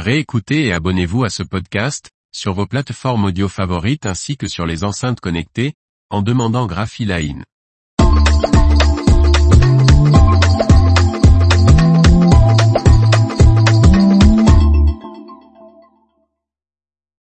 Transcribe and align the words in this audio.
Réécoutez 0.00 0.64
et 0.64 0.72
abonnez-vous 0.72 1.24
à 1.24 1.28
ce 1.28 1.42
podcast, 1.42 2.10
sur 2.32 2.54
vos 2.54 2.64
plateformes 2.64 3.26
audio 3.26 3.48
favorites 3.48 4.06
ainsi 4.06 4.38
que 4.38 4.48
sur 4.48 4.64
les 4.64 4.82
enceintes 4.82 5.20
connectées, 5.20 5.74
en 6.08 6.22
demandant 6.22 6.66
Graphiline. 6.66 7.44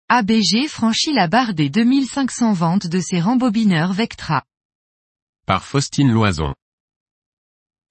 ABG 0.07 0.69
franchit 0.69 1.11
la 1.11 1.27
barre 1.27 1.53
des 1.53 1.69
2500 1.69 2.53
ventes 2.53 2.87
de 2.87 3.01
ses 3.01 3.19
rembobineurs 3.19 3.91
Vectra. 3.91 4.45
Par 5.45 5.65
Faustine 5.65 6.13
Loison. 6.13 6.53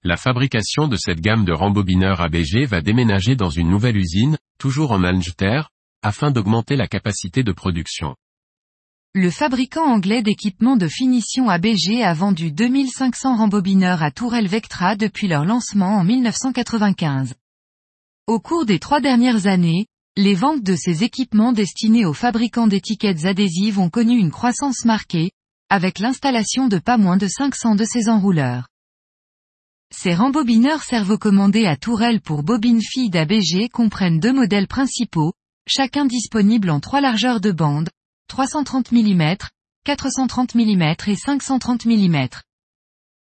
La 0.01 0.17
fabrication 0.17 0.87
de 0.87 0.97
cette 0.97 1.21
gamme 1.21 1.45
de 1.45 1.53
rembobineurs 1.53 2.21
ABG 2.21 2.65
va 2.65 2.81
déménager 2.81 3.35
dans 3.35 3.51
une 3.51 3.69
nouvelle 3.69 3.97
usine, 3.97 4.39
toujours 4.63 4.93
en 4.93 5.03
Angleterre, 5.03 5.71
afin 6.03 6.31
d'augmenter 6.31 6.77
la 6.77 6.87
capacité 6.87 7.43
de 7.43 7.51
production. 7.51 8.15
Le 9.13 9.29
fabricant 9.29 9.83
anglais 9.83 10.21
d'équipements 10.21 10.77
de 10.77 10.87
finition 10.87 11.49
ABG 11.49 12.01
a 12.01 12.13
vendu 12.13 12.49
2500 12.53 13.35
rembobineurs 13.35 14.01
à 14.01 14.09
Tourelle 14.09 14.47
Vectra 14.47 14.95
depuis 14.95 15.27
leur 15.27 15.43
lancement 15.43 15.97
en 15.97 16.05
1995. 16.05 17.33
Au 18.25 18.39
cours 18.39 18.65
des 18.65 18.79
trois 18.79 19.01
dernières 19.01 19.47
années, 19.47 19.87
les 20.15 20.33
ventes 20.33 20.63
de 20.63 20.77
ces 20.77 21.03
équipements 21.03 21.51
destinés 21.51 22.05
aux 22.05 22.13
fabricants 22.13 22.67
d'étiquettes 22.67 23.25
adhésives 23.25 23.79
ont 23.79 23.89
connu 23.89 24.17
une 24.17 24.31
croissance 24.31 24.85
marquée, 24.85 25.31
avec 25.67 25.99
l'installation 25.99 26.69
de 26.69 26.77
pas 26.77 26.97
moins 26.97 27.17
de 27.17 27.27
500 27.27 27.75
de 27.75 27.83
ces 27.83 28.07
enrouleurs. 28.07 28.69
Ces 29.95 30.15
rembobineurs 30.15 30.83
servocommandés 30.83 31.67
à 31.67 31.77
tourelle 31.77 32.19
pour 32.19 32.41
bobines 32.43 32.81
filles 32.81 33.11
d'ABG 33.11 33.69
comprennent 33.71 34.19
deux 34.19 34.33
modèles 34.33 34.67
principaux, 34.67 35.33
chacun 35.67 36.05
disponible 36.05 36.71
en 36.71 36.79
trois 36.79 36.99
largeurs 36.99 37.39
de 37.39 37.51
bande, 37.51 37.89
330 38.27 38.91
mm, 38.91 39.35
430 39.85 40.55
mm 40.55 40.95
et 41.07 41.15
530 41.15 41.85
mm. 41.85 42.27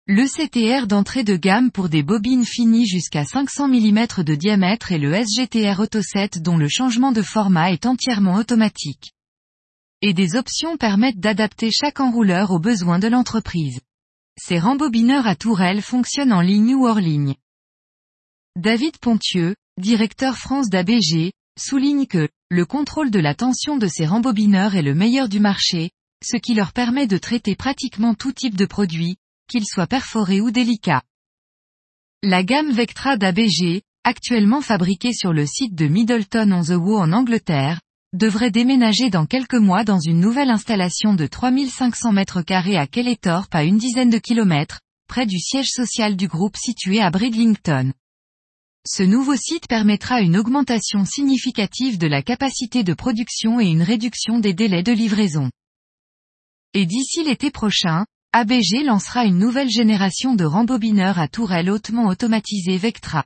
Le 0.07 0.25
CTR 0.25 0.87
d'entrée 0.87 1.23
de 1.23 1.35
gamme 1.35 1.69
pour 1.69 1.89
des 1.89 2.01
bobines 2.01 2.45
finies 2.45 2.87
jusqu'à 2.87 3.25
500 3.25 3.67
mm 3.67 4.23
de 4.23 4.35
diamètre 4.35 4.93
et 4.93 4.99
le 4.99 5.13
SGTR 5.13 5.81
Auto 5.81 6.01
7 6.01 6.41
dont 6.41 6.57
le 6.57 6.69
changement 6.69 7.11
de 7.11 7.21
format 7.21 7.71
est 7.71 7.85
entièrement 7.85 8.35
automatique. 8.35 9.11
Et 10.01 10.13
des 10.13 10.35
options 10.37 10.77
permettent 10.77 11.19
d'adapter 11.19 11.71
chaque 11.71 11.99
enrouleur 11.99 12.51
aux 12.51 12.59
besoins 12.59 12.99
de 12.99 13.09
l'entreprise. 13.09 13.81
Ces 14.37 14.59
rembobineurs 14.59 15.27
à 15.27 15.35
tourelle 15.35 15.81
fonctionnent 15.81 16.33
en 16.33 16.41
ligne 16.41 16.75
ou 16.75 16.87
hors 16.87 16.99
ligne. 16.99 17.35
David 18.55 18.97
Pontieux, 18.97 19.55
directeur 19.79 20.37
France 20.37 20.69
d'ABG, 20.69 21.33
souligne 21.59 22.07
que, 22.07 22.29
le 22.49 22.65
contrôle 22.65 23.11
de 23.11 23.19
la 23.19 23.35
tension 23.35 23.77
de 23.77 23.87
ces 23.87 24.05
rembobineurs 24.05 24.75
est 24.75 24.81
le 24.81 24.95
meilleur 24.95 25.29
du 25.29 25.39
marché, 25.39 25.91
ce 26.23 26.37
qui 26.37 26.53
leur 26.53 26.71
permet 26.71 27.07
de 27.07 27.17
traiter 27.17 27.55
pratiquement 27.55 28.15
tout 28.15 28.31
type 28.31 28.55
de 28.55 28.65
produit, 28.65 29.17
qu'ils 29.49 29.65
soient 29.65 29.87
perforés 29.87 30.41
ou 30.41 30.51
délicats. 30.51 31.03
La 32.23 32.43
gamme 32.43 32.71
Vectra 32.71 33.17
d'ABG, 33.17 33.81
actuellement 34.03 34.61
fabriquée 34.61 35.13
sur 35.13 35.33
le 35.33 35.45
site 35.45 35.75
de 35.75 35.87
Middleton 35.87 36.51
on 36.51 36.63
the 36.63 36.77
Woo 36.77 36.97
en 36.97 37.11
Angleterre, 37.11 37.81
devrait 38.13 38.51
déménager 38.51 39.09
dans 39.09 39.25
quelques 39.25 39.55
mois 39.55 39.83
dans 39.83 39.99
une 39.99 40.19
nouvelle 40.19 40.51
installation 40.51 41.15
de 41.15 41.25
3500 41.25 42.11
mètres 42.11 42.43
carrés 42.43 42.77
à 42.77 42.85
Kelletorp 42.85 43.53
à 43.53 43.63
une 43.63 43.77
dizaine 43.77 44.11
de 44.11 44.19
kilomètres, 44.19 44.79
près 45.07 45.25
du 45.25 45.39
siège 45.39 45.69
social 45.69 46.15
du 46.15 46.27
groupe 46.27 46.55
situé 46.55 47.01
à 47.01 47.09
Bridlington. 47.09 47.91
Ce 48.85 49.01
nouveau 49.01 49.35
site 49.35 49.67
permettra 49.67 50.21
une 50.21 50.37
augmentation 50.37 51.05
significative 51.05 51.97
de 51.97 52.07
la 52.07 52.21
capacité 52.21 52.83
de 52.83 52.93
production 52.93 53.59
et 53.59 53.67
une 53.67 53.81
réduction 53.81 54.39
des 54.39 54.53
délais 54.53 54.83
de 54.83 54.91
livraison. 54.91 55.49
Et 56.73 56.85
d'ici 56.85 57.23
l'été 57.23 57.49
prochain, 57.49 58.05
ABG 58.33 58.83
lancera 58.83 59.25
une 59.25 59.37
nouvelle 59.37 59.69
génération 59.69 60.35
de 60.35 60.43
rembobineurs 60.43 61.19
à 61.19 61.27
tourelle 61.27 61.69
hautement 61.69 62.07
automatisée 62.07 62.77
Vectra. 62.77 63.25